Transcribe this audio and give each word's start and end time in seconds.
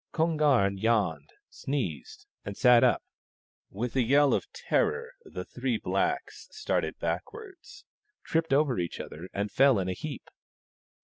Kon 0.13 0.35
garn 0.35 0.79
yawned, 0.79 1.31
sneezed, 1.51 2.25
and 2.43 2.57
sat 2.57 2.83
up. 2.83 3.03
With 3.69 3.95
a 3.95 4.01
yell 4.01 4.33
of 4.33 4.51
terror 4.51 5.11
the 5.25 5.45
three 5.45 5.77
blacks 5.77 6.47
started 6.49 6.97
backwards, 6.97 7.85
tripped 8.23 8.51
over 8.51 8.79
each 8.79 8.99
other, 8.99 9.29
and 9.31 9.51
fell 9.51 9.77
in 9.77 9.87
a 9.87 9.93
heap. 9.93 10.27